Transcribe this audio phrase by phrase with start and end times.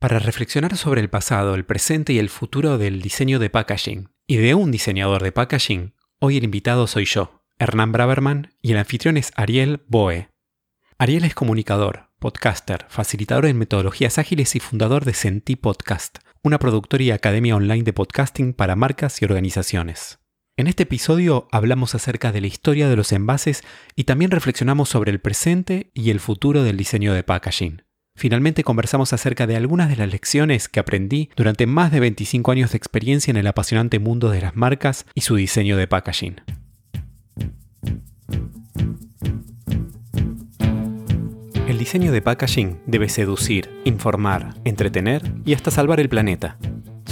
[0.00, 4.38] Para reflexionar sobre el pasado, el presente y el futuro del diseño de packaging y
[4.38, 9.18] de un diseñador de packaging, hoy el invitado soy yo, Hernán Braverman, y el anfitrión
[9.18, 10.30] es Ariel Boe.
[10.96, 17.04] Ariel es comunicador, podcaster, facilitador en metodologías ágiles y fundador de Senti Podcast, una productora
[17.04, 20.18] y academia online de podcasting para marcas y organizaciones.
[20.56, 23.64] En este episodio hablamos acerca de la historia de los envases
[23.96, 27.82] y también reflexionamos sobre el presente y el futuro del diseño de packaging.
[28.20, 32.72] Finalmente conversamos acerca de algunas de las lecciones que aprendí durante más de 25 años
[32.72, 36.36] de experiencia en el apasionante mundo de las marcas y su diseño de packaging.
[41.66, 46.58] El diseño de packaging debe seducir, informar, entretener y hasta salvar el planeta.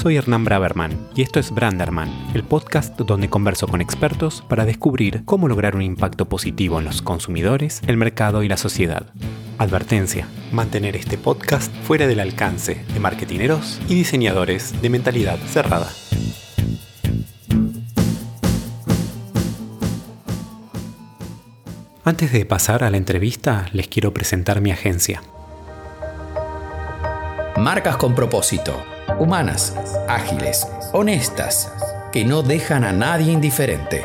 [0.00, 5.24] Soy Hernán Braverman y esto es Branderman, el podcast donde converso con expertos para descubrir
[5.24, 9.12] cómo lograr un impacto positivo en los consumidores, el mercado y la sociedad.
[9.58, 15.90] Advertencia, mantener este podcast fuera del alcance de marketineros y diseñadores de mentalidad cerrada.
[22.04, 25.24] Antes de pasar a la entrevista, les quiero presentar mi agencia.
[27.56, 28.80] Marcas con propósito
[29.18, 29.76] humanas,
[30.08, 31.72] ágiles, honestas,
[32.12, 34.04] que no dejan a nadie indiferente.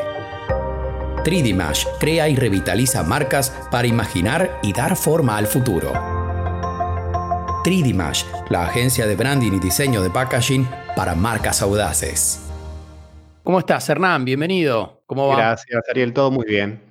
[1.23, 5.93] 3D crea y revitaliza marcas para imaginar y dar forma al futuro.
[7.63, 12.39] 3D la agencia de branding y diseño de packaging para marcas audaces.
[13.43, 14.25] ¿Cómo estás, Hernán?
[14.25, 15.03] Bienvenido.
[15.05, 15.37] ¿Cómo va?
[15.37, 16.13] Gracias, Ariel.
[16.13, 16.81] Todo muy bien.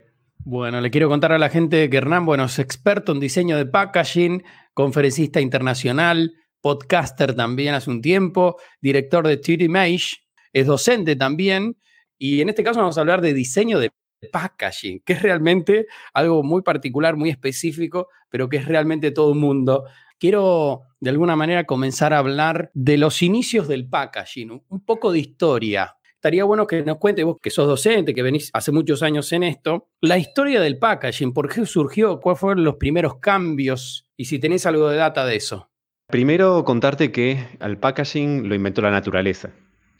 [0.44, 3.66] Bueno, le quiero contar a la gente que Hernán, bueno, es experto en diseño de
[3.66, 4.42] packaging,
[4.74, 6.32] conferencista internacional,
[6.62, 10.18] podcaster también hace un tiempo, director de 3D
[10.54, 11.76] es docente también,
[12.18, 13.90] y en este caso vamos a hablar de diseño de
[14.30, 19.38] packaging, que es realmente algo muy particular, muy específico, pero que es realmente todo el
[19.38, 19.84] mundo.
[20.18, 25.18] Quiero de alguna manera comenzar a hablar de los inicios del packaging, un poco de
[25.18, 25.96] historia.
[26.14, 29.42] Estaría bueno que nos cuente vos que sos docente, que venís hace muchos años en
[29.42, 34.38] esto, la historia del packaging, por qué surgió, cuáles fueron los primeros cambios y si
[34.38, 35.71] tenés algo de data de eso.
[36.08, 39.50] Primero contarte que al packaging lo inventó la naturaleza.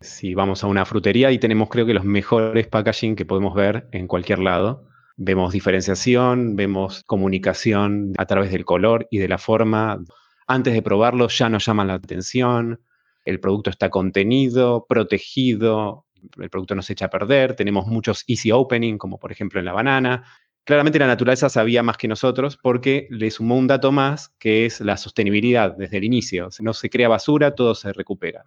[0.01, 3.89] Si vamos a una frutería y tenemos creo que los mejores packaging que podemos ver
[3.93, 4.87] en cualquier lado.
[5.17, 10.03] Vemos diferenciación, vemos comunicación a través del color y de la forma.
[10.47, 12.81] Antes de probarlo ya nos llaman la atención.
[13.25, 16.07] El producto está contenido, protegido,
[16.39, 17.55] el producto no se echa a perder.
[17.55, 20.25] Tenemos muchos easy opening, como por ejemplo en la banana.
[20.65, 24.81] Claramente la naturaleza sabía más que nosotros porque le sumó un dato más que es
[24.81, 26.49] la sostenibilidad desde el inicio.
[26.61, 28.45] No se crea basura, todo se recupera.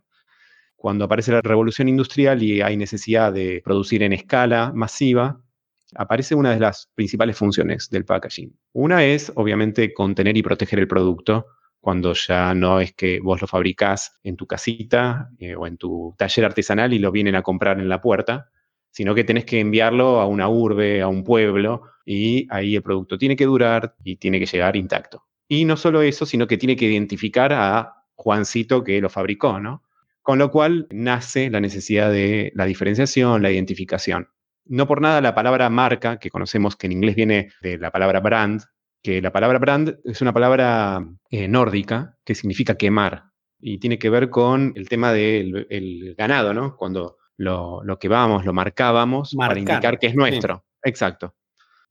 [0.77, 5.41] Cuando aparece la revolución industrial y hay necesidad de producir en escala masiva,
[5.95, 8.55] aparece una de las principales funciones del packaging.
[8.73, 11.47] Una es, obviamente, contener y proteger el producto
[11.81, 16.15] cuando ya no es que vos lo fabricás en tu casita eh, o en tu
[16.17, 18.49] taller artesanal y lo vienen a comprar en la puerta,
[18.89, 23.17] sino que tenés que enviarlo a una urbe, a un pueblo, y ahí el producto
[23.17, 25.25] tiene que durar y tiene que llegar intacto.
[25.47, 29.83] Y no solo eso, sino que tiene que identificar a Juancito que lo fabricó, ¿no?
[30.21, 34.29] Con lo cual nace la necesidad de la diferenciación, la identificación.
[34.65, 38.19] No por nada la palabra marca, que conocemos que en inglés viene de la palabra
[38.19, 38.61] brand,
[39.03, 43.25] que la palabra brand es una palabra eh, nórdica que significa quemar
[43.59, 46.75] y tiene que ver con el tema del ganado, ¿no?
[46.75, 50.65] Cuando lo, lo que vamos, lo marcábamos para indicar que es nuestro.
[50.83, 51.35] Exacto.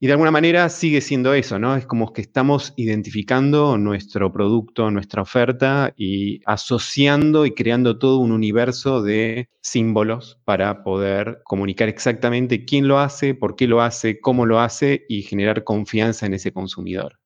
[0.04, 1.74] Y de alguna manera sigue siendo eso, ¿no?
[1.76, 8.30] Es como que estamos identificando nuestro producto, nuestra oferta y asociando y creando todo un
[8.30, 14.44] universo de símbolos para poder comunicar exactamente quién lo hace, por qué lo hace, cómo
[14.44, 17.18] lo hace y generar confianza en ese consumidor.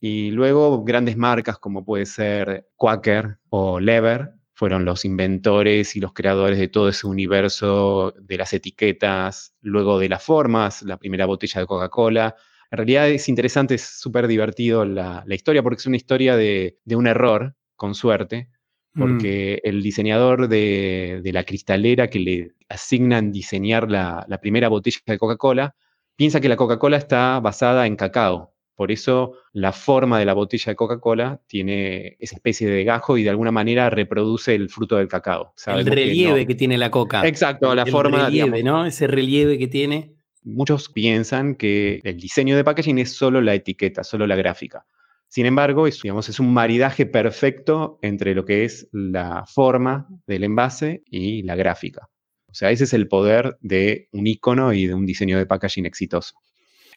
[0.00, 6.12] Y luego grandes marcas como puede ser Quaker o Lever fueron los inventores y los
[6.12, 11.60] creadores de todo ese universo de las etiquetas, luego de las formas, la primera botella
[11.60, 12.34] de Coca-Cola.
[12.72, 17.06] En realidad es interesante, es súper divertido la, historia porque es una historia de, un
[17.06, 18.48] error, con suerte,
[18.96, 19.68] porque mm.
[19.68, 25.76] el diseñador de, la cristalera que le asignan diseñar la primera botella de Coca-Cola,
[26.16, 28.57] piensa que la Coca-Cola está basada en cacao.
[28.78, 33.24] Por eso la forma de la botella de Coca-Cola tiene esa especie de gajo y
[33.24, 35.52] de alguna manera reproduce el fruto del cacao.
[35.66, 37.26] El relieve que, tiene la coca.
[37.26, 38.26] Exacto, la forma.
[38.26, 38.86] Relieve, ¿no?
[38.86, 40.14] Ese relieve que tiene.
[40.44, 44.86] Muchos piensan que el diseño de packaging es solo la etiqueta, solo la gráfica.
[45.26, 50.44] Sin embargo, es, digamos, es un maridaje perfecto entre lo que es la forma del
[50.44, 52.08] envase y la gráfica.
[52.46, 55.84] O sea, ese es el poder de un icono y de un diseño de packaging
[55.84, 56.36] exitoso.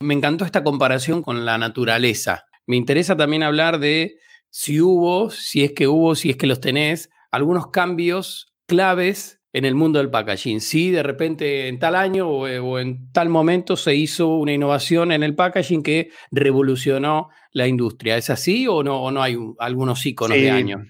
[0.02, 2.46] Me encantó esta comparación con la naturaleza.
[2.66, 4.18] Me interesa también hablar de
[4.50, 9.66] si hubo, si es que hubo, si es que los tenés, algunos cambios claves en
[9.66, 10.62] el mundo del packaging.
[10.62, 15.24] Si de repente en tal año o, en tal momento se hizo una innovación en
[15.24, 18.18] el packaging que revolucionó la industria.
[18.18, 20.86] ¿Es así o no, o no hay algunos iconos de año?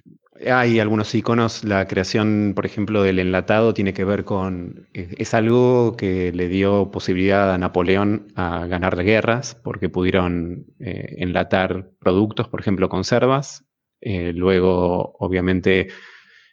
[0.49, 1.63] Hay algunos iconos.
[1.63, 4.88] La creación, por ejemplo, del enlatado tiene que ver con.
[4.93, 11.91] Es algo que le dio posibilidad a Napoleón a ganar guerras, porque pudieron eh, enlatar
[11.99, 13.65] productos, por ejemplo, conservas.
[14.01, 15.89] Eh, luego, obviamente,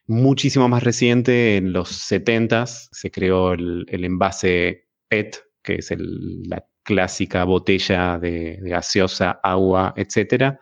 [0.06, 7.44] muchísimo más reciente, en los 70 se creó el, envase PET, que es la clásica
[7.44, 10.56] botella de, gaseosa, agua, etc.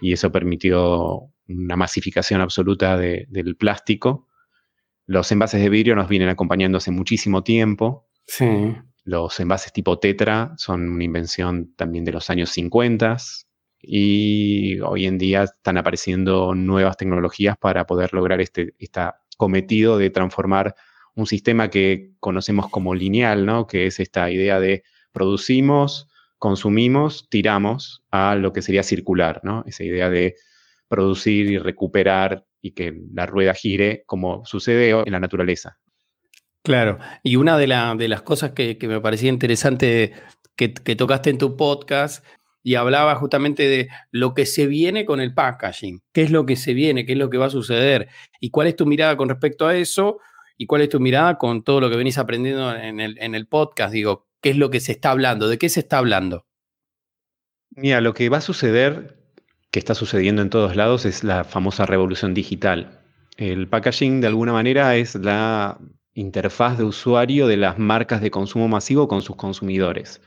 [0.00, 4.28] Y eso permitió una masificación absoluta del plástico.
[5.06, 8.08] Los envases de vidrio nos vienen acompañando hace muchísimo tiempo.
[8.26, 8.74] Sí.
[9.04, 13.16] Los envases tipo Tetra son una invención también de los años 50
[13.80, 18.74] y hoy en día están apareciendo nuevas tecnologías para poder lograr este,
[19.36, 20.74] cometido de transformar
[21.14, 23.66] un sistema que conocemos como lineal, ¿no?
[23.66, 24.82] que es esta idea de
[25.12, 26.08] producimos,
[26.38, 29.62] consumimos, tiramos a lo que sería circular, ¿no?
[29.66, 30.34] esa idea de
[30.88, 35.78] producir y recuperar y que la rueda gire como sucede en la naturaleza.
[36.62, 40.14] Claro, y una de, las cosas que, me parecía interesante
[40.56, 42.24] que, tocaste en tu podcast
[42.64, 46.56] y hablaba justamente de lo que se viene con el packaging, qué es lo que
[46.56, 48.08] se viene, qué es lo que va a suceder
[48.40, 50.18] y cuál es tu mirada con respecto a eso
[50.56, 53.46] y cuál es tu mirada con todo lo que venís aprendiendo en el, en el
[53.46, 56.46] podcast, digo, qué es lo que se está hablando, de qué se está hablando.
[57.70, 59.15] Mira, lo que va a suceder
[59.70, 63.00] que está sucediendo en todos lados es la famosa revolución digital.
[63.36, 65.78] El packaging de alguna manera es la
[66.14, 70.22] interfaz de usuario de las marcas de consumo masivo con sus consumidores.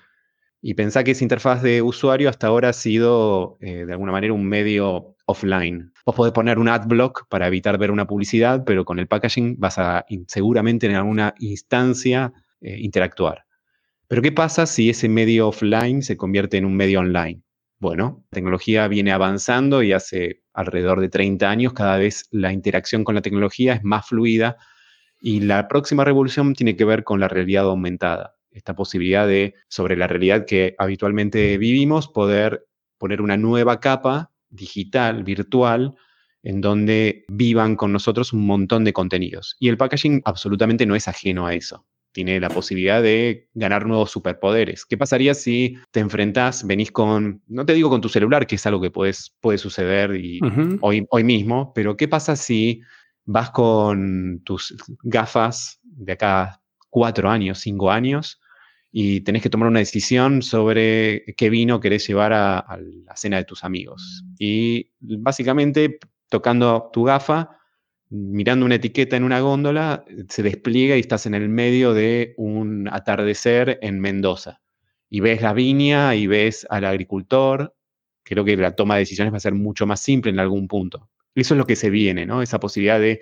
[0.61, 4.33] Y pensá que esa interfaz de usuario hasta ahora ha sido eh, de alguna manera
[4.33, 5.93] un medio offline.
[6.05, 9.77] Vos podés poner un adblock para evitar ver una publicidad, pero con el packaging vas
[9.79, 13.45] a seguramente en alguna instancia eh, interactuar.
[14.07, 17.41] Pero ¿qué pasa si ese medio offline se convierte en un medio online?
[17.81, 23.05] Bueno, la tecnología viene avanzando y hace alrededor de 30 años cada vez la interacción
[23.05, 24.57] con la tecnología es más fluida
[25.21, 28.35] y la próxima revolución tiene que ver con la realidad aumentada.
[28.51, 32.67] Esta posibilidad de, sobre la realidad que habitualmente vivimos, poder
[32.97, 35.95] poner una nueva capa digital, virtual,
[36.43, 39.55] en donde vivan con nosotros un montón de contenidos.
[39.57, 44.11] Y el packaging absolutamente no es ajeno a eso tiene la posibilidad de ganar nuevos
[44.11, 44.85] superpoderes.
[44.85, 48.65] ¿Qué pasaría si te enfrentás, venís con, no te digo con tu celular, que es
[48.65, 50.39] algo que puedes, puede suceder y
[50.81, 52.81] hoy, hoy mismo, pero qué pasa si
[53.25, 58.41] vas con tus gafas de acá cuatro años, cinco años,
[58.91, 63.37] y tenés que tomar una decisión sobre qué vino querés llevar a, a la cena
[63.37, 64.23] de tus amigos?
[64.39, 67.58] Y básicamente, tocando tu gafa,
[68.09, 72.89] mirando una etiqueta en una góndola, se despliega y estás en el medio de un
[72.91, 74.61] atardecer en Mendoza.
[75.09, 77.75] Y ves la viña y ves al agricultor.
[78.23, 81.09] Creo que la toma de decisiones va a ser mucho más simple en algún punto.
[81.35, 82.41] Eso es lo que se viene, ¿no?
[82.41, 83.21] Esa posibilidad de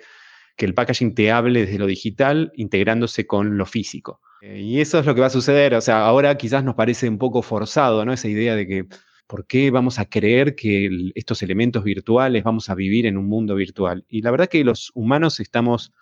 [0.56, 4.20] que el packaging te hable desde lo digital, integrándose con lo físico.
[4.40, 5.74] Eh, y eso es lo que va a suceder.
[5.74, 8.12] O sea, ahora quizás nos parece un poco forzado, ¿no?
[8.12, 8.86] Esa idea de que
[9.28, 13.54] ¿Por qué vamos a creer que estos elementos virtuales vamos a vivir en un mundo
[13.54, 14.06] virtual?
[14.08, 15.92] Y la verdad que los humanos estamos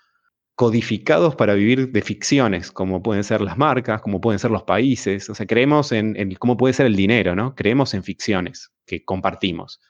[0.54, 5.28] codificados para vivir de ficciones, como pueden ser las marcas, como pueden ser los países.
[5.28, 7.56] O sea, creemos en, cómo puede ser el dinero, ¿no?
[7.56, 9.80] Creemos en ficciones que compartimos.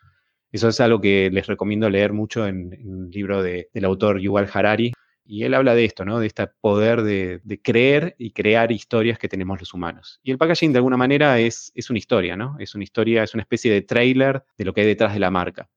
[0.50, 4.94] Eso es algo que les recomiendo leer mucho en, un libro del autor Yuval Harari,
[5.26, 6.18] y él habla de esto, ¿no?
[6.18, 10.20] De este poder de, creer y crear historias que tenemos los humanos.
[10.22, 12.56] Y el packaging, de alguna manera, es, es una historia, ¿no?
[12.58, 15.30] Es una historia, es una especie de trailer de lo que hay detrás de la
[15.30, 15.68] marca.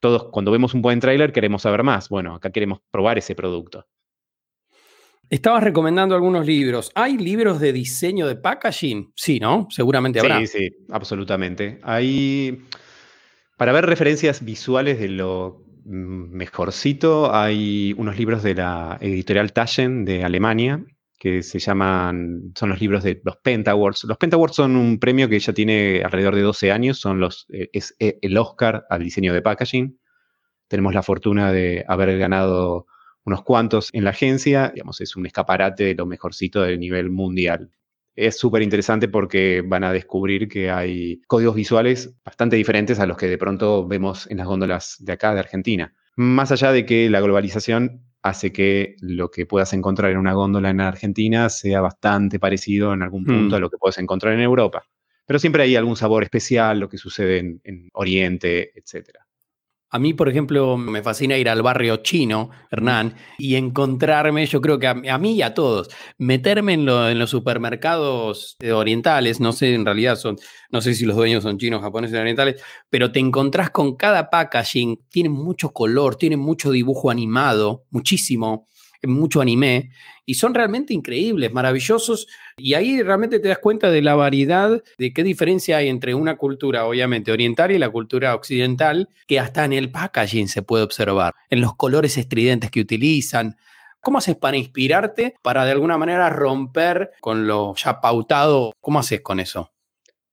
[0.00, 2.08] Todos, cuando vemos un buen trailer, queremos saber más.
[2.08, 3.86] Bueno, acá queremos probar ese producto.
[5.30, 6.90] Estabas recomendando algunos libros.
[6.94, 9.12] ¿Hay libros de diseño de packaging?
[9.14, 9.68] Sí, ¿no?
[9.70, 10.40] Seguramente habrá.
[10.40, 11.78] Sí, sí, absolutamente.
[11.82, 12.64] Hay.
[13.58, 20.24] Para ver referencias visuales de lo mejorcito, hay unos libros de la editorial Taschen de
[20.24, 20.84] Alemania
[21.18, 24.04] que se llaman, son los libros de los Pentawards.
[24.04, 27.70] Los Pentawards son un premio que ya tiene alrededor de 12 años, son los, eh,
[27.72, 29.98] es eh, el Oscar al diseño de packaging.
[30.68, 32.86] Tenemos la fortuna de haber ganado
[33.24, 37.70] unos cuantos en la agencia, digamos, es un escaparate de lo mejorcito del nivel mundial.
[38.20, 43.16] Es súper interesante porque van a descubrir que hay códigos visuales bastante diferentes a los
[43.16, 45.94] que de pronto vemos en las góndolas de acá, de Argentina.
[46.16, 50.70] Más allá de que la globalización hace que lo que puedas encontrar en una góndola
[50.70, 54.82] en Argentina sea bastante parecido en algún punto a lo que puedes encontrar en Europa.
[55.24, 59.10] Pero siempre hay algún sabor especial, lo que sucede en, Oriente, etc.
[59.90, 64.78] A mí, por ejemplo, me fascina ir al barrio chino, Hernán, y encontrarme, yo creo
[64.78, 70.16] que a, mí y a todos, meterme en, los supermercados orientales, no sé, en realidad
[70.16, 70.36] son,
[70.70, 75.06] no sé si los dueños son chinos, japoneses, orientales, pero te encontrás con cada packaging,
[75.08, 78.68] tiene mucho color, tiene mucho dibujo animado, muchísimo
[79.04, 79.90] mucho anime,
[80.26, 82.26] y son realmente increíbles, maravillosos,
[82.56, 86.36] y ahí realmente te das cuenta de la variedad, de qué diferencia hay entre una
[86.36, 91.34] cultura, obviamente, oriental y la cultura occidental, que hasta en el packaging se puede observar,
[91.50, 93.56] en los colores estridentes que utilizan.
[94.00, 98.72] ¿Cómo haces para inspirarte, para de alguna manera romper con lo ya pautado?
[98.80, 99.72] ¿Cómo haces con eso?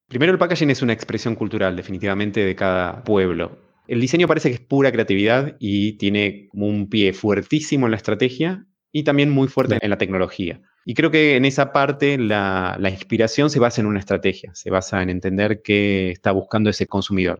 [0.07, 3.57] Primero, el packaging es una expresión cultural, definitivamente, de cada pueblo.
[3.87, 8.65] El diseño parece que es pura creatividad y tiene un pie fuertísimo en la estrategia
[8.91, 10.61] y también muy fuerte en la tecnología.
[10.85, 15.01] Y creo que en esa parte la, inspiración se basa en una estrategia, se basa
[15.01, 17.39] en entender qué está buscando ese consumidor.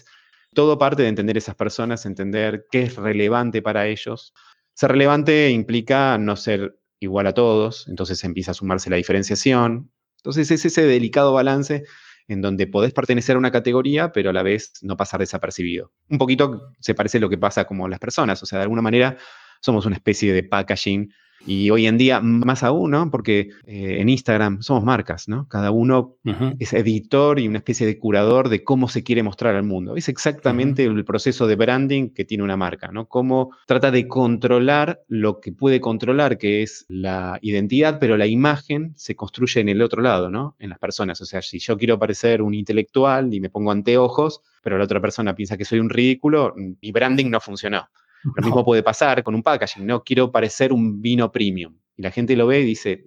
[0.53, 4.33] Todo parte de entender esas personas, entender qué es relevante para ellos.
[4.73, 9.91] Ser relevante implica no ser igual a todos, entonces empieza a sumarse la diferenciación.
[10.17, 11.83] Entonces es ese delicado balance
[12.27, 15.91] en donde podés pertenecer a una categoría, pero a la vez no pasar desapercibido.
[16.09, 18.81] Un poquito se parece a lo que pasa como las personas, o sea, de alguna
[18.81, 19.17] manera
[19.61, 21.11] somos una especie de packaging
[21.45, 23.09] y hoy en día más aún, ¿no?
[23.11, 25.47] Porque eh, en Instagram somos marcas, ¿no?
[25.47, 26.15] Cada uno
[26.59, 29.95] es editor y una especie de curador de cómo se quiere mostrar al mundo.
[29.95, 33.07] Es exactamente el proceso de branding que tiene una marca, ¿no?
[33.07, 38.93] Cómo trata de controlar lo que puede controlar, que es la identidad, pero la imagen
[38.95, 40.55] se construye en el otro lado, ¿no?
[40.59, 41.21] En las personas.
[41.21, 44.99] O sea, si yo quiero parecer un intelectual y me pongo anteojos, pero la otra
[44.99, 47.87] persona piensa que soy un ridículo, mi branding no funcionó.
[48.35, 50.03] Lo mismo puede pasar con un packaging, ¿no?
[50.03, 51.77] Quiero parecer un vino premium.
[51.97, 53.05] Y la gente lo ve y dice,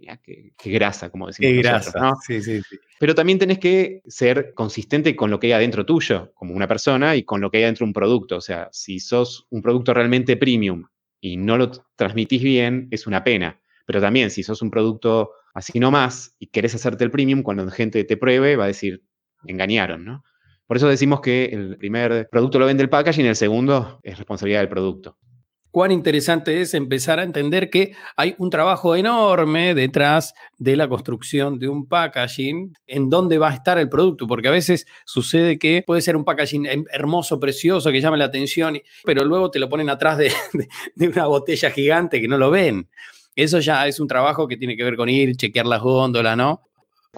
[0.57, 1.51] qué, grasa, como decimos.
[1.51, 2.13] Qué grasa, ¿no?
[2.27, 2.77] sí, sí, sí.
[2.99, 7.15] Pero también tenés que ser consistente con lo que hay adentro tuyo, como una persona,
[7.15, 8.37] y con lo que hay adentro de un producto.
[8.37, 10.85] O sea, si sos un producto realmente premium
[11.21, 13.61] y no lo transmitís bien, es una pena.
[13.85, 17.73] Pero también, si sos un producto así nomás y querés hacerte el premium, cuando la
[17.73, 19.03] gente te pruebe, va a decir,
[19.47, 20.25] engañaron, ¿no?
[20.69, 24.19] Por eso decimos que el primer producto lo vende el packaging y el segundo es
[24.19, 25.17] responsabilidad del producto.
[25.71, 31.59] Cuán interesante es empezar a entender que hay un trabajo enorme detrás de la construcción
[31.59, 35.83] de un packaging, en dónde va a estar el producto, porque a veces sucede que
[35.87, 39.89] puede ser un packaging hermoso, precioso, que llame la atención, pero luego te lo ponen
[39.89, 40.31] atrás de,
[40.97, 42.91] de una botella gigante que no lo ven.
[43.35, 46.68] Eso ya es un trabajo que tiene que ver con ir, chequear las góndolas, ¿no?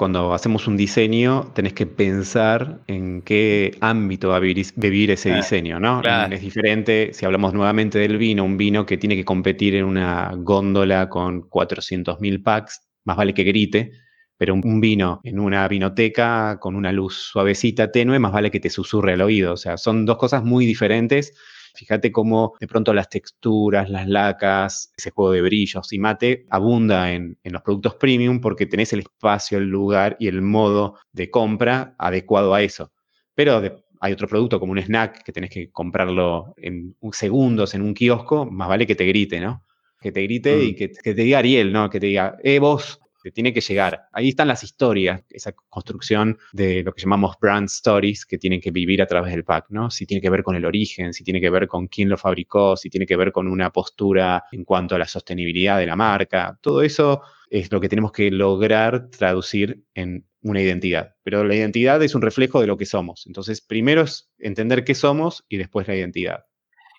[0.00, 5.78] Cuando hacemos un diseño, tenés que pensar en qué ámbito va a vivir, ese diseño,
[5.78, 6.00] ¿no?
[6.30, 10.33] Es diferente si hablamos nuevamente del vino, un vino que tiene que competir en una
[10.38, 13.92] góndola con 400.000 packs, más vale que grite,
[14.38, 18.71] pero un vino en una vinoteca con una luz suavecita, tenue, más vale que te
[18.71, 19.52] susurre al oído.
[19.52, 21.35] O sea, son dos cosas muy diferentes
[21.74, 27.12] Fíjate cómo de pronto las texturas, las lacas, ese juego de brillos y mate abunda
[27.12, 31.94] en, los productos premium porque tenés el espacio, el lugar y el modo de compra
[31.98, 32.92] adecuado a eso.
[33.34, 33.62] Pero
[34.00, 38.46] hay otro producto como un snack que tenés que comprarlo en segundos en un kiosco,
[38.46, 39.64] más vale que te grite, ¿no?
[40.00, 40.76] Que te grite y mm.
[40.76, 41.90] que, que, te diga Ariel, ¿no?
[41.90, 44.08] Que te diga, eh, vos, te tiene que llegar.
[44.12, 48.70] Ahí están las historias, esa construcción de lo que llamamos brand stories que tienen que
[48.70, 49.90] vivir a través del pack, ¿no?
[49.90, 52.76] Si tiene que ver con el origen, si tiene que ver con quién lo fabricó,
[52.76, 56.58] si tiene que ver con una postura en cuanto a la sostenibilidad de la marca.
[56.60, 61.14] Todo eso es lo que tenemos que lograr traducir en una identidad.
[61.22, 63.26] Pero la identidad es un reflejo de lo que somos.
[63.26, 66.44] Entonces, primero es entender qué somos y después la identidad.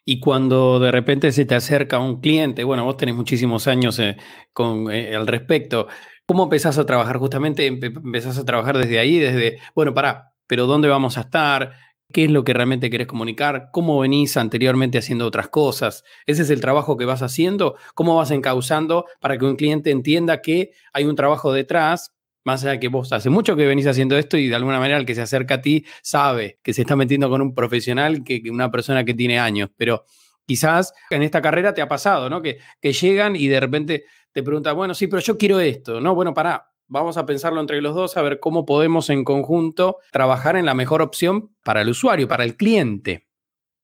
[0.05, 4.17] Y cuando de repente se te acerca un cliente, bueno, vos tenés muchísimos años eh,
[4.51, 5.87] con, eh, al respecto,
[6.25, 7.17] ¿cómo empezás a trabajar?
[7.17, 11.73] Justamente empezás a trabajar desde ahí, desde, bueno, pará, pero ¿dónde vamos a estar?
[12.11, 13.69] ¿Qué es lo que realmente querés comunicar?
[13.71, 16.03] ¿Cómo venís anteriormente haciendo otras cosas?
[16.25, 17.75] ¿Ese es el trabajo que vas haciendo?
[17.95, 22.11] ¿Cómo vas encauzando para que un cliente entienda que hay un trabajo detrás
[22.43, 24.97] más allá de que vos hace mucho que venís haciendo esto y de alguna manera
[24.97, 28.41] el que se acerca a ti sabe que se está metiendo con un profesional que,
[28.49, 30.05] una persona que tiene años, pero
[30.45, 32.41] quizás en esta carrera te ha pasado, ¿no?
[32.41, 36.15] Que, que llegan y de repente te preguntan, bueno, sí, pero yo quiero esto, ¿no?
[36.15, 40.55] Bueno, pará, vamos a pensarlo entre los dos, a ver cómo podemos en conjunto trabajar
[40.55, 43.27] en la mejor opción para el usuario, para el cliente.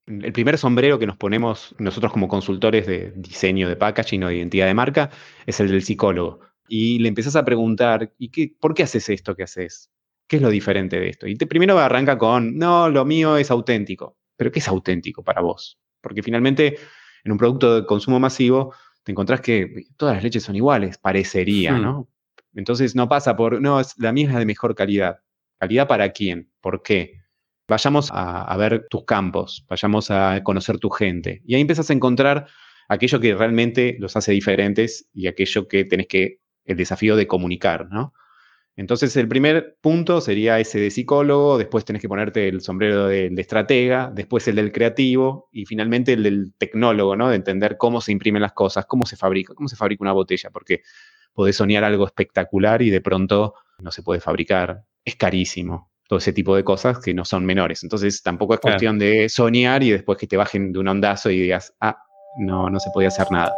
[0.07, 4.37] El primer sombrero que nos ponemos nosotros como consultores de diseño de packaging o de
[4.37, 5.09] identidad de marca
[5.45, 9.35] es el del psicólogo y le empezás a preguntar, ¿y qué, por qué haces esto
[9.35, 9.91] que haces?
[10.27, 11.27] ¿Qué es lo diferente de esto?
[11.27, 14.17] Y te, primero arranca con, no, lo mío es auténtico.
[14.35, 15.79] ¿Pero qué es auténtico para vos?
[16.01, 16.77] Porque finalmente,
[17.23, 21.73] en un producto de consumo masivo, te encontrás que todas las leches son iguales, parecería,
[21.73, 21.81] hmm.
[21.81, 22.09] ¿no?
[22.53, 25.19] Entonces no pasa por, no, la mía es de mejor calidad.
[25.59, 26.51] ¿Calidad para quién?
[26.61, 27.27] ¿Por qué?
[27.67, 31.41] vayamos a, ver tus campos, vayamos a conocer tu gente.
[31.45, 32.47] Y ahí empiezas a encontrar
[32.87, 37.87] aquello que realmente los hace diferentes y aquello que tenés que, el desafío de comunicar,
[37.89, 38.13] ¿no?
[38.77, 43.33] Entonces, el primer punto sería ese de psicólogo, después tenés que ponerte el sombrero de,
[43.35, 47.29] estratega, después el del creativo y finalmente el del tecnólogo, ¿no?
[47.29, 50.51] De entender cómo se imprimen las cosas, cómo se fabrica, cómo se fabrica una botella,
[50.51, 50.83] porque
[51.33, 56.31] podés soñar algo espectacular y de pronto no se puede fabricar, es carísimo, todo ese
[56.31, 57.81] tipo de cosas que no son menores.
[57.81, 61.39] Entonces, tampoco es cuestión de soñar y después que te bajen de un ondazo y
[61.39, 61.97] digas, ah,
[62.37, 63.55] no, no se podía hacer nada.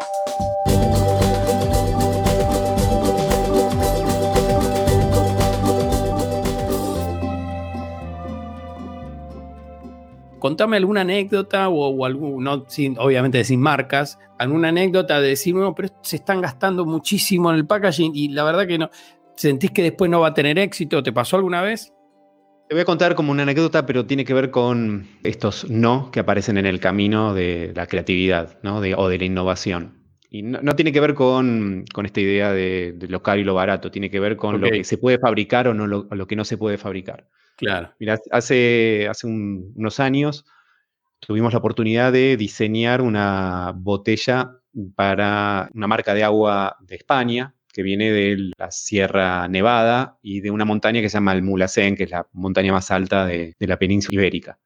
[10.40, 15.76] Contame alguna anécdota o, algún, no, sin, obviamente sin marcas, alguna anécdota de decir, no,
[15.76, 18.90] pero se están gastando muchísimo en el packaging y la verdad que no,
[19.36, 21.94] sentís que después no va a tener éxito, ¿te pasó alguna vez?
[22.68, 26.20] Te voy a contar como una anécdota, pero tiene que ver con estos no que
[26.20, 28.80] aparecen en el camino de la creatividad ¿no?
[28.80, 29.99] de, o de la innovación.
[30.32, 34.12] Y no, tiene que ver con, esta idea de, lo caro y lo barato, tiene
[34.12, 36.78] que ver con lo que se puede fabricar o, no lo que no se puede
[36.78, 37.28] fabricar.
[37.58, 37.94] Claro.
[38.00, 40.46] Mira, hace, hace unos años
[41.20, 44.52] tuvimos la oportunidad de diseñar una botella
[44.96, 50.52] para una marca de agua de España que viene de la Sierra Nevada y de
[50.52, 53.78] una montaña que se llama el Mulacén, que es la montaña más alta de, la
[53.78, 54.60] península ibérica.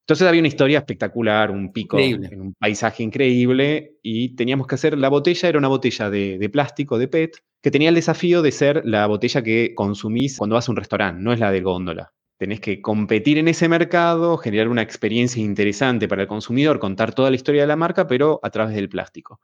[0.00, 4.98] Entonces había una historia espectacular, un pico en un paisaje increíble y teníamos que hacer,
[4.98, 8.50] la botella era una botella de, de, plástico, de PET, que tenía el desafío de
[8.50, 12.12] ser la botella que consumís cuando vas a un restaurante, no es la de góndola
[12.40, 17.28] tenés que competir en ese mercado, generar una experiencia interesante para el consumidor, contar toda
[17.28, 19.42] la historia de la marca, pero a través del plástico.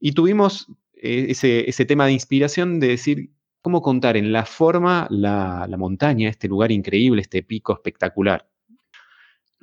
[0.00, 3.30] Y tuvimos eh, ese, tema de inspiración de decir
[3.62, 8.48] cómo contar en la forma la, montaña, este lugar increíble, este pico espectacular.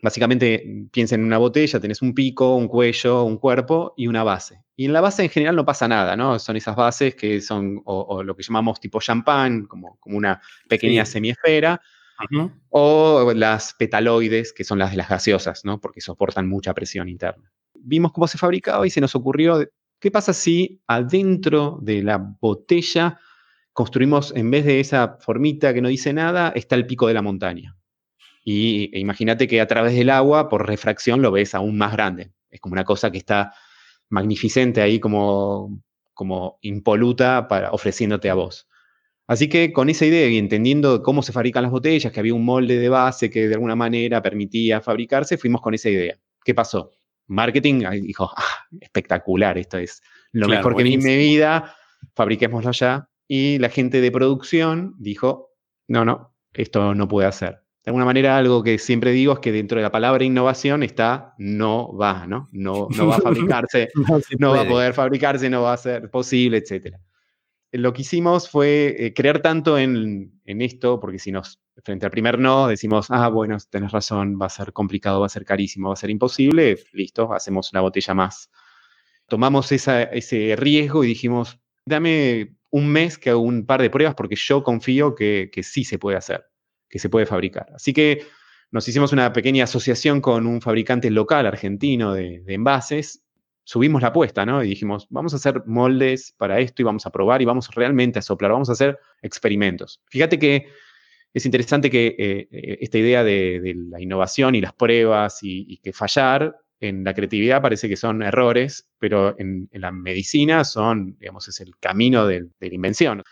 [0.03, 4.61] Básicamente, piensa en una botella, tenés un pico, un cuello, un cuerpo y una base.
[4.75, 6.39] Y en la base en general no pasa nada, ¿no?
[6.39, 11.05] Son esas bases que son o, lo que llamamos tipo champán, como, como una pequeña
[11.05, 11.81] semiesfera,
[12.69, 15.79] o las petaloides, que son las de las gaseosas, ¿no?
[15.79, 17.49] Porque soportan mucha presión interna.
[17.73, 19.65] Vimos cómo se fabricaba y se nos ocurrió,
[20.01, 23.21] ¿qué pasa si adentro de la botella
[23.71, 27.21] construimos, en vez de esa formita que no dice nada, está el pico de la
[27.21, 27.77] montaña?
[28.43, 32.31] Y e imagínate que a través del agua, por refracción, lo ves aún más grande.
[32.49, 33.53] Es como una cosa que está
[34.09, 35.81] magnificente ahí como,
[36.13, 38.67] como impoluta para, ofreciéndote a vos.
[39.27, 42.43] Así que con esa idea y entendiendo cómo se fabrican las botellas, que había un
[42.43, 46.17] molde de base que de alguna manera permitía fabricarse, fuimos con esa idea.
[46.43, 46.91] ¿Qué pasó?
[47.27, 50.01] Marketing dijo, ah, espectacular, esto es
[50.33, 51.73] lo mejor que vi en mi vida,
[52.15, 53.09] fabriquémoslo ya.
[53.27, 55.51] Y la gente de producción dijo,
[55.87, 57.62] no, no, esto no puede hacer.
[57.83, 61.33] De alguna manera, algo que siempre digo es que dentro de la palabra innovación está
[61.37, 62.47] no va, ¿no?
[62.51, 63.89] No, no va a fabricarse,
[64.39, 66.99] no va a poder fabricarse, no va a ser posible, etcétera
[67.73, 72.37] lo que hicimos fue eh, creer tanto en, esto, porque si nos, frente al primer
[72.37, 75.93] no, decimos, ah, bueno, tenés razón, va a ser complicado, va a ser carísimo, va
[75.93, 78.51] a ser imposible, listo, hacemos una botella más.
[79.27, 84.35] Tomamos ese riesgo y dijimos, dame un mes que hago un par de pruebas porque
[84.35, 86.45] yo confío que, sí se puede hacer,
[86.93, 87.67] que se puede fabricar.
[87.75, 88.25] Así que
[88.71, 93.23] nos hicimos una pequeña asociación con un fabricante local argentino de envases
[93.63, 94.63] subimos la apuesta, ¿no?
[94.63, 98.19] Y dijimos, vamos a hacer moldes para esto y vamos a probar y vamos realmente
[98.19, 100.01] a soplar, vamos a hacer experimentos.
[100.09, 100.67] Fíjate que
[101.33, 105.93] es interesante que eh, eh, esta idea de, la innovación y las pruebas y, que
[105.93, 111.59] fallar en la creatividad parece que son errores, pero en, la medicina son, digamos, es
[111.61, 113.23] el camino de, de la invención.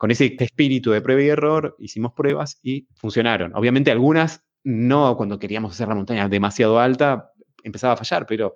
[0.00, 3.54] Con ese espíritu de prueba y error hicimos pruebas y funcionaron.
[3.54, 7.32] Obviamente algunas no cuando queríamos hacer la montaña demasiado alta
[7.62, 8.54] empezaba a fallar, pero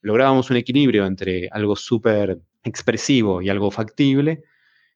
[0.00, 4.44] lográbamos un equilibrio entre algo súper expresivo y algo factible.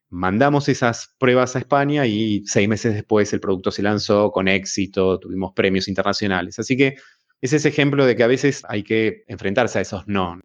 [0.07, 5.19] Mandamos esas pruebas a España y seis meses después el producto se lanzó con éxito,
[5.19, 6.57] tuvimos premios internacionales.
[6.57, 6.95] Así que
[7.41, 10.39] es ese ejemplo de que a veces hay que enfrentarse a esos no.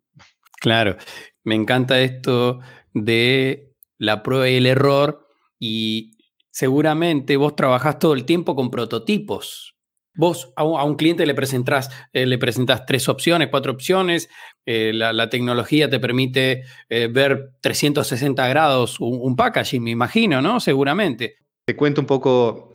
[0.61, 0.97] Claro,
[1.45, 2.59] me encanta esto
[2.95, 5.26] de la prueba y el error
[5.59, 6.16] y
[6.51, 9.75] seguramente vos trabajás todo el tiempo con prototipos.
[10.14, 14.31] Vos a un, cliente le presentás, eh, le tres opciones, cuatro opciones,
[14.64, 20.59] eh, la, tecnología te permite eh, ver 360 grados un, packaging, me imagino, ¿no?
[20.59, 21.37] Seguramente.
[21.66, 22.72] Te cuento un poco,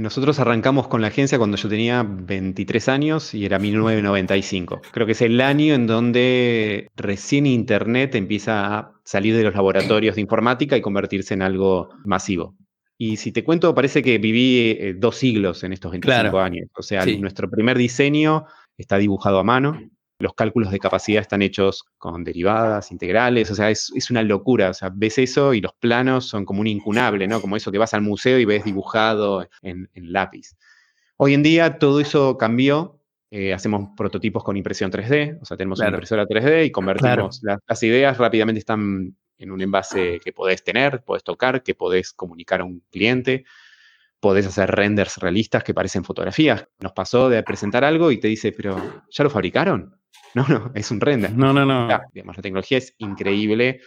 [0.00, 4.80] nosotros arrancamos con la agencia cuando yo tenía 23 años y era 1995.
[4.90, 10.16] Creo que es el año en donde recién Internet empieza a salir de los laboratorios
[10.16, 12.56] de informática y convertirse en algo masivo.
[12.98, 16.68] Y si te cuento, parece que viví eh, dos siglos en estos 25 años.
[16.76, 19.80] O sea, nuestro primer diseño está dibujado a mano.
[20.24, 24.70] Los cálculos de capacidad están hechos con derivadas, integrales, o sea, es, una locura.
[24.70, 27.42] O sea, ves eso y los planos son como un incunable, ¿no?
[27.42, 30.56] Como eso que vas al museo y ves dibujado en, lápiz.
[31.18, 33.02] Hoy en día todo eso cambió.
[33.30, 37.82] Eh, hacemos prototipos con impresión 3D, o sea, tenemos una impresora 3D y convertimos las
[37.82, 42.64] ideas rápidamente están en un envase que podés tener, podés tocar, que podés comunicar a
[42.64, 43.44] un cliente,
[44.20, 46.66] podés hacer renders realistas que parecen fotografías.
[46.80, 50.00] Nos pasó de presentar algo y te dice, pero ¿ya lo fabricaron?
[50.34, 51.32] No, no, es un render.
[51.32, 51.86] No, no, no.
[51.86, 52.02] la
[52.42, 53.80] tecnología es increíble.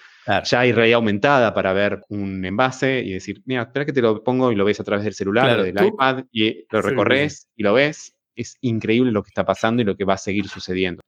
[0.46, 4.24] Ya hay realidad aumentada para ver un envase y decir, mira, espera que te lo
[4.24, 7.64] pongo y lo ves a través del celular o del iPad y lo recorres y
[7.64, 8.14] lo ves.
[8.36, 11.02] Es increíble lo que está pasando y lo que va a seguir sucediendo.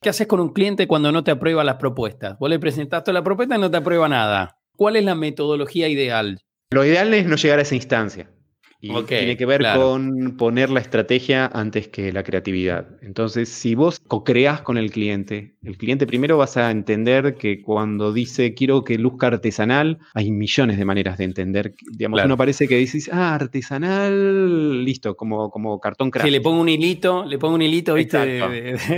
[0.00, 2.38] ¿Qué haces con un cliente cuando no te aprueba las propuestas?
[2.38, 4.58] Vos le presentaste la propuesta y no te aprueba nada.
[4.76, 6.42] ¿Cuál es la metodología ideal?
[6.70, 8.30] Lo ideal es no llegar a esa instancia.
[8.80, 12.86] Y tiene que ver con poner la estrategia antes que la creatividad.
[13.00, 18.12] Entonces, si vos co-creás con el cliente, el cliente primero vas a entender que cuando
[18.12, 21.74] dice quiero que luzca artesanal, hay millones de maneras de entender.
[21.90, 26.26] Digamos, uno parece que dices, ah, artesanal, listo, como, como cartón craft.
[26.26, 28.40] Que le pongo un hilito, le pongo un hilito, ¿viste?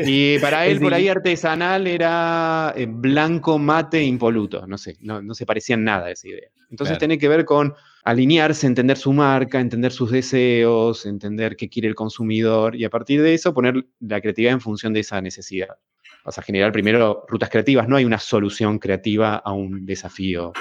[0.06, 4.66] y para él, por ahí artesanal era eh, blanco, mate, impoluto.
[4.66, 6.48] No sé, no, no se parecían nada a esa idea.
[6.70, 7.74] Entonces tiene que ver con
[8.08, 13.20] alinearse, entender su marca, entender sus deseos, entender qué quiere el consumidor y a partir
[13.20, 15.76] de eso poner la creatividad en función de esa necesidad.
[16.24, 20.54] Vas a generar primero rutas creativas, no hay una solución creativa a un desafío,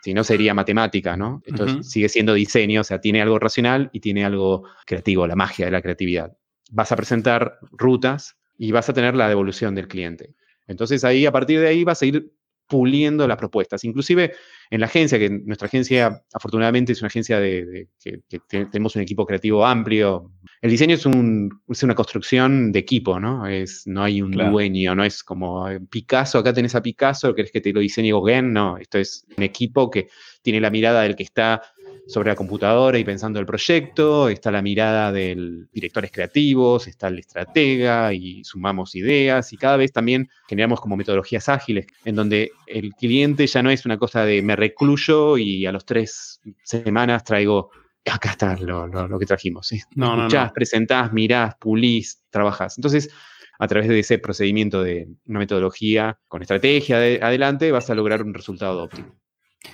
[0.00, 1.42] si no sería matemática, ¿no?
[1.44, 5.64] Entonces sigue siendo diseño, o sea, tiene algo racional y tiene algo creativo, la magia
[5.64, 6.36] de la creatividad.
[6.70, 10.34] Vas a presentar rutas y vas a tener la devolución del cliente.
[10.68, 12.32] Entonces ahí, a partir de ahí, vas a ir
[12.72, 13.84] puliendo las propuestas.
[13.84, 14.32] Inclusive
[14.70, 19.26] en la agencia, que nuestra agencia afortunadamente es una agencia de, que, tenemos un equipo
[19.26, 20.32] creativo amplio.
[20.62, 23.46] El diseño es, una construcción de equipo, ¿no?
[23.46, 27.60] Es, no hay un dueño, no es como Picasso, acá tenés a Picasso, ¿querés que
[27.60, 28.54] te lo diseñe Gauguin?
[28.54, 30.08] No, esto es un equipo que
[30.40, 31.60] tiene la mirada del que está
[32.06, 37.18] sobre la computadora y pensando el proyecto, está la mirada del directores creativos, está el
[37.18, 42.92] estratega y sumamos ideas y cada vez también generamos como metodologías ágiles en donde el
[42.94, 47.70] cliente ya no es una cosa de me recluyo y a los tres semanas traigo,
[48.04, 49.70] acá está lo, que trajimos.
[49.94, 52.78] No, Escuchás, no, presentás, mirás, pulís, trabajás.
[52.78, 53.10] Entonces,
[53.58, 58.34] a través de ese procedimiento de una metodología con estrategia adelante, vas a lograr un
[58.34, 59.14] resultado óptimo.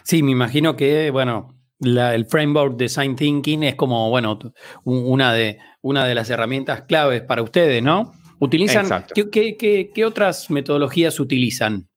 [0.03, 4.39] Sí, me imagino que, bueno, el framework Design Thinking es como, bueno,
[4.85, 8.13] una de, una de las herramientas claves para ustedes, ¿no?
[8.41, 11.89] Utilizan, ¿qué, otras metodologías utilizan?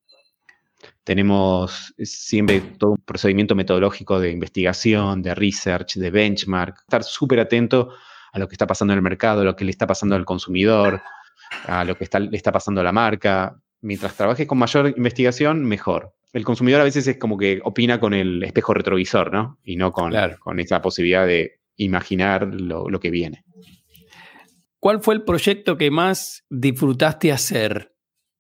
[1.04, 7.90] Tenemos siempre todo un procedimiento metodológico de investigación, de research, de benchmark, estar súper atento
[8.32, 10.26] a lo que está pasando en el mercado, a lo que le está pasando al
[10.26, 11.02] consumidor,
[11.66, 13.60] a lo que le está pasando a la marca.
[13.82, 18.14] Mientras trabajes con mayor investigación, mejor el consumidor a veces es como que opina con
[18.14, 19.60] el espejo retrovisor, ¿no?
[19.64, 23.44] Y no con, con esa posibilidad de imaginar lo, que viene.
[24.80, 27.94] ¿Cuál fue el proyecto que más disfrutaste hacer?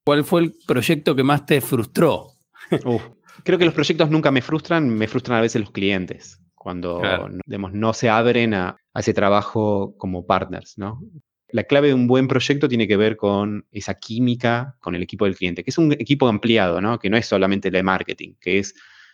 [0.05, 2.27] ¿Cuál fue el proyecto que más te frustró?
[3.43, 7.01] creo que los proyectos nunca me frustran, me frustran a veces los clientes, cuando
[7.45, 11.01] no se abren a, a, ese trabajo como partners, ¿no?
[11.53, 15.25] La clave de un buen proyecto tiene que ver con esa química con el equipo
[15.25, 16.99] del cliente, que es un equipo ampliado, ¿no?
[16.99, 18.73] Que no es solamente el de marketing, que es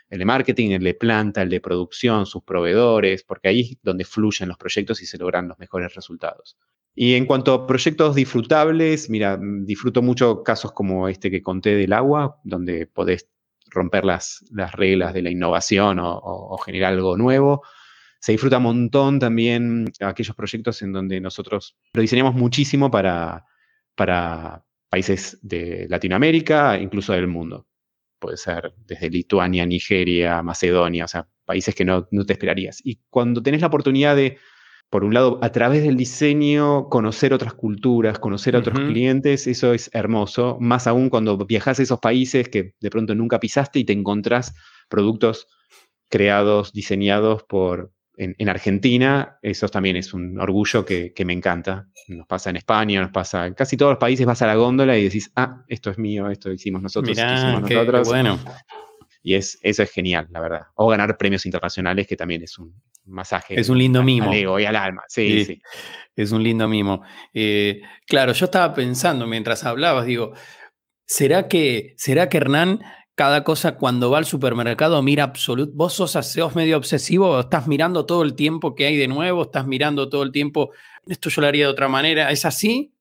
[0.10, 4.06] el de marketing, el de planta, el de producción, sus proveedores, porque ahí es donde
[4.06, 6.58] fluyen los proyectos y se logran los mejores resultados.
[6.96, 11.94] Y en cuanto a proyectos disfrutables, mira, disfruto mucho casos como este que conté del
[11.94, 13.30] agua, donde podés
[13.70, 17.62] romper las, las reglas de la innovación o generar algo nuevo
[18.20, 23.46] se disfruta un montón también aquellos proyectos en donde nosotros lo diseñamos muchísimo para,
[23.96, 27.68] para países de Latinoamérica, incluso del mundo.
[28.20, 32.82] Puede ser desde Lituania, Nigeria, Macedonia, o sea, países que no, te esperarías.
[32.84, 34.40] Y cuando tenés la oportunidad de,
[34.90, 39.74] por un lado, a través del diseño, conocer otras culturas, conocer a otros clientes, eso
[39.74, 43.86] es hermoso, más aún cuando viajas a esos países que de pronto nunca pisaste y
[43.86, 44.56] te encontrás
[44.90, 45.48] productos
[46.10, 51.88] creados, diseñados por, en, Argentina, eso también es un orgullo que, me encanta.
[52.08, 54.98] Nos pasa en España, nos pasa en casi todos los países, vas a la góndola
[54.98, 58.08] y decís, ah, esto es mío, esto hicimos nosotros, esto hicimos nosotros.
[58.08, 58.40] bueno.
[59.22, 60.62] Y es, eso es genial, la verdad.
[60.76, 63.60] O ganar premios internacionales, que también es un masaje.
[63.60, 64.30] Es un lindo mimo.
[64.30, 65.62] Al ego y al alma, sí, sí.
[66.16, 67.04] Es un lindo mimo.
[67.34, 70.34] Eh, claro, yo estaba pensando mientras hablabas, digo,
[71.06, 72.80] ¿será que, ¿será que Hernán
[73.18, 75.72] cada cosa cuando va al supermercado mira absoluto.
[75.74, 79.66] Vos sos, sos medio obsesivo, estás mirando todo el tiempo que hay de nuevo, estás
[79.66, 80.70] mirando todo el tiempo,
[81.08, 82.32] esto yo lo haría de otra manera.
[82.32, 82.94] ¿Es así?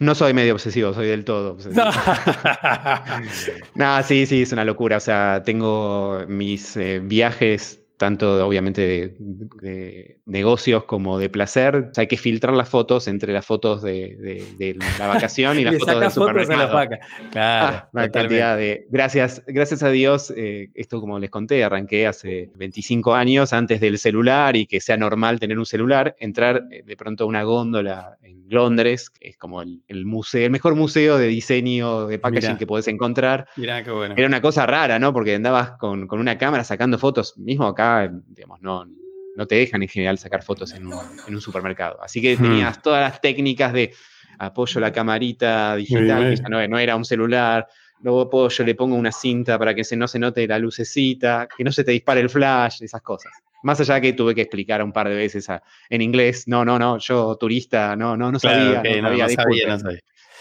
[0.00, 1.84] No soy medio obsesivo, soy del todo obsesivo.
[3.76, 4.96] no, sí, sí, es una locura.
[4.96, 9.16] O sea, tengo mis eh, viajes tanto obviamente
[9.60, 11.90] de, negocios como de placer.
[11.96, 16.10] hay que filtrar las fotos entre las fotos de, la vacación y las fotos del
[16.10, 16.74] supermercado.
[16.74, 16.88] La
[17.30, 18.86] claro, ah, cantidad de...
[18.90, 23.98] Gracias, gracias a Dios, eh, esto como les conté, arranqué hace 25 años antes del
[23.98, 28.16] celular y que sea normal tener un celular, entrar eh, de pronto a una góndola
[28.22, 32.66] en Londres, que es como el, museo, el mejor museo de diseño de packaging que
[32.66, 33.46] podés encontrar.
[33.56, 34.14] Mirá, qué bueno.
[34.16, 35.12] Era una cosa rara, ¿no?
[35.12, 37.83] Porque andabas con, con una cámara sacando fotos, mismo acá
[38.28, 38.86] digamos, no,
[39.34, 42.02] no te dejan en general sacar fotos en un, supermercado.
[42.02, 42.42] Así que hmm.
[42.42, 43.92] tenías todas las técnicas de
[44.38, 47.66] apoyo la camarita digital, que ya no, era un celular,
[48.00, 51.64] luego apoyo, le pongo una cinta para que se, no se note la lucecita, que
[51.64, 53.32] no se te dispare el flash, esas cosas.
[53.62, 55.48] Más allá que tuve que explicar un par de veces
[55.88, 59.66] en inglés, no, no, no, yo turista, no, no, no sabía, no, sabía,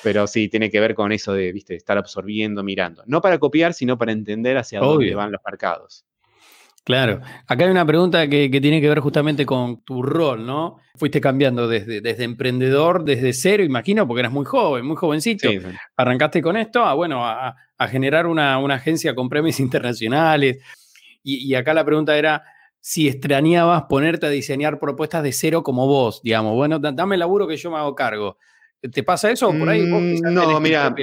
[0.04, 3.04] Pero sí, tiene que ver con eso de, viste, estar absorbiendo, mirando.
[3.08, 6.04] No para copiar, sino para entender hacia dónde van los mercados.
[6.84, 7.22] Claro.
[7.48, 10.80] Acá hay una pregunta que, tiene que ver justamente con tu rol, ¿no?
[10.96, 15.50] Fuiste cambiando desde, desde emprendedor, desde cero, imagino, porque eras muy joven, muy jovencito.
[15.96, 17.56] Arrancaste con esto a, bueno, a,
[17.88, 20.58] generar una, agencia con premios internacionales.
[21.24, 22.44] Y, acá la pregunta era
[22.82, 26.54] si extrañabas ponerte a diseñar propuestas de cero como vos, digamos.
[26.54, 28.38] Bueno, dame el laburo que yo me hago cargo.
[28.92, 29.54] ¿Te pasa eso?
[29.58, 30.94] Por ahí mm, no, mira,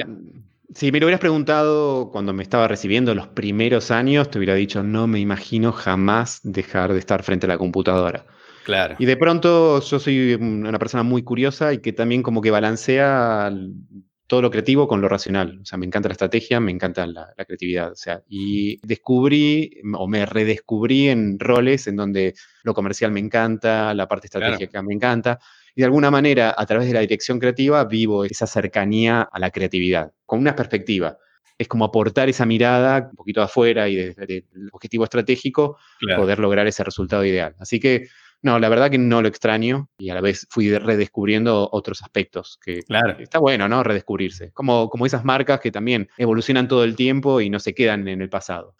[0.74, 4.82] si me lo hubieras preguntado cuando me estaba recibiendo los primeros años, te hubiera dicho,
[4.82, 8.26] no me imagino jamás dejar de estar frente a la computadora.
[8.64, 8.94] Claro.
[8.98, 13.52] Y de pronto yo soy una persona muy curiosa y que también como que balancea
[14.26, 15.58] todo lo creativo con lo racional.
[15.60, 17.90] O sea, me encanta la estrategia, me encanta la, creatividad.
[17.90, 23.92] O sea, y descubrí o me redescubrí en roles en donde lo comercial me encanta,
[23.92, 25.40] la parte estratégica me encanta
[25.80, 29.50] y de alguna manera, a través de la dirección creativa, vivo esa cercanía a la
[29.50, 31.16] creatividad, con una perspectiva.
[31.56, 35.78] Es como aportar esa mirada un poquito afuera y desde el objetivo estratégico,
[36.18, 37.54] poder lograr ese resultado ideal.
[37.58, 38.08] Así que,
[38.42, 42.58] no, la verdad que no lo extraño y a la vez fui redescubriendo otros aspectos
[42.62, 43.16] que claro.
[43.18, 43.82] está bueno, ¿no?
[43.82, 44.52] Redescubrirse.
[44.52, 48.20] Como, como esas marcas que también evolucionan todo el tiempo y no se quedan en
[48.20, 48.76] el pasado.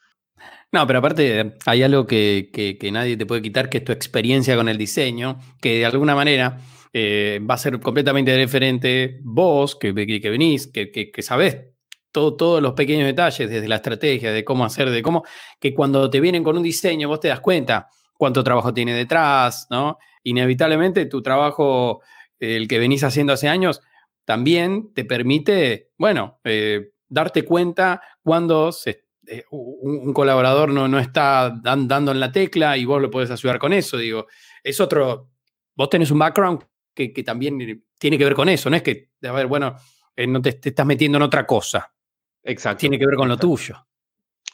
[0.71, 4.55] No, pero aparte hay algo que, que, nadie te puede quitar, que es tu experiencia
[4.55, 6.59] con el diseño, que de alguna manera
[6.93, 11.67] eh, va a ser completamente diferente vos, que, venís, que, que, sabés
[12.11, 15.25] todo, todos los pequeños detalles, desde la estrategia, de cómo hacer, de cómo,
[15.61, 19.69] que cuando te vienen con un diseño, vos te das cuenta cuánto trabajo tiene detrás,
[19.71, 19.99] ¿no?
[20.25, 22.03] Inevitablemente tu trabajo,
[22.39, 23.81] el que venís haciendo hace años,
[24.25, 32.13] también te permite, bueno, eh, darte cuenta cuando eh, un, colaborador no, no está dando
[32.13, 34.27] en la tecla y vos lo podés ayudar con eso, digo,
[34.63, 35.31] es otro,
[35.75, 36.65] vos tenés un background
[37.09, 39.77] que, también eh, tiene que ver con eso, no es que, a ver, bueno,
[40.17, 41.93] eh, no te, estás metiendo en otra cosa.
[42.43, 42.81] Exacto.
[42.81, 43.77] Tiene que ver con lo tuyo.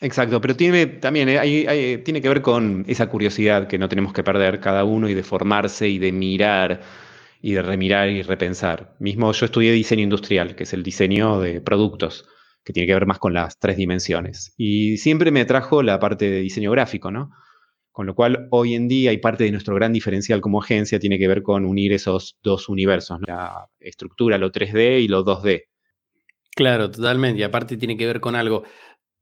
[0.01, 4.23] Exacto, pero tiene también eh, tiene que ver con esa curiosidad que no tenemos que
[4.23, 6.83] perder cada uno y de formarse y de mirar
[7.41, 8.95] y de remirar y repensar.
[8.99, 12.29] Mismo yo estudié diseño industrial, que es el diseño de productos,
[12.63, 14.53] que tiene que ver más con las tres dimensiones.
[14.57, 17.31] Y siempre me atrajo la parte de diseño gráfico, ¿no?
[17.97, 21.19] Con lo cual, hoy en día, y parte de nuestro gran diferencial como agencia tiene
[21.19, 25.63] que ver con unir esos dos universos, la estructura, lo 3D y lo 2D.
[26.55, 27.41] Claro, totalmente.
[27.41, 28.65] Y aparte tiene que ver con algo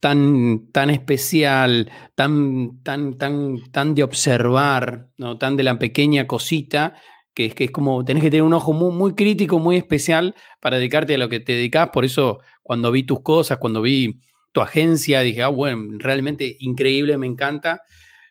[0.00, 5.38] tan, tan especial, tan, tan, tan, tan de observar, ¿no?
[5.38, 6.94] tan de la pequeña cosita,
[7.32, 10.34] que es que es como tenés que tener un ojo muy, muy crítico, muy especial
[10.60, 11.90] para dedicarte a lo que te dedicas.
[11.92, 17.16] Por eso, cuando vi tus cosas, cuando vi tu agencia, dije, ah, bueno, realmente increíble,
[17.18, 17.80] me encanta.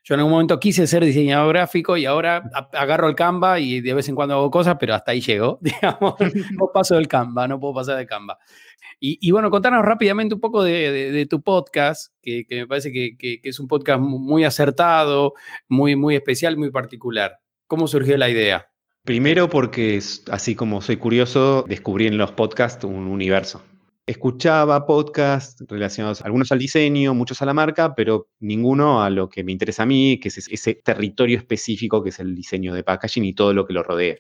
[0.06, 3.94] Yo en algún momento quise ser diseñador gráfico y ahora agarro el Canva y de
[3.94, 6.16] vez en cuando hago cosas, pero hasta ahí llego, digamos.
[6.52, 8.38] no paso del Canva, no puedo pasar de Canva.
[9.06, 13.68] Y, bueno, contanos rápidamente un poco de, tu podcast, que, me parece que, es un
[13.68, 15.34] podcast muy acertado,
[15.68, 17.40] muy, muy especial, muy particular.
[17.68, 18.70] ¿Cómo surgió la idea?
[19.04, 20.00] Primero porque,
[20.32, 23.62] así como soy curioso, descubrí en los podcasts un universo
[24.06, 29.44] escuchaba podcasts relacionados, algunos al diseño, muchos a la marca, pero ninguno a lo que
[29.44, 33.24] me interesa a mí, que es ese territorio específico que es el diseño de packaging
[33.26, 34.18] y todo lo que lo rodea.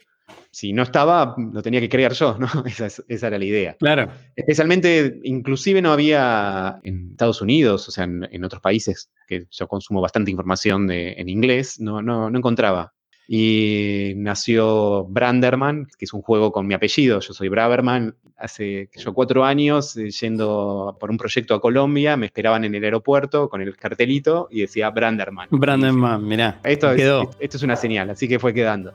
[0.52, 2.48] Si no estaba, lo tenía que crear yo, ¿no?
[2.65, 3.76] Esa, era la idea.
[3.78, 4.10] Claro.
[4.36, 10.00] Especialmente, inclusive no había en Estados Unidos, o sea, en, otros países, que yo consumo
[10.00, 12.93] bastante información de, en inglés, no, no, no encontraba
[13.28, 17.20] Y nació Branderman, que es un juego con mi apellido.
[17.20, 18.16] Yo soy Braverman.
[18.38, 22.84] Hace yo cuatro años, eh, yendo por un proyecto a Colombia, me esperaban en el
[22.84, 25.48] aeropuerto con el cartelito y decía Branderman.
[25.52, 26.60] Branderman, mirá.
[26.64, 28.94] Esto es, esto es una señal, así que fue quedando.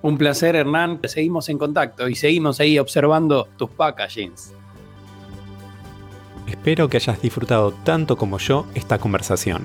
[0.00, 1.00] Un placer, Hernán.
[1.04, 4.54] Seguimos en contacto y seguimos ahí observando tus packagings.
[6.46, 9.64] Espero que hayas disfrutado tanto como yo esta conversación.